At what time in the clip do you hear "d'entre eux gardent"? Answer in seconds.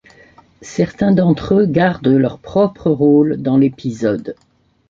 1.11-2.07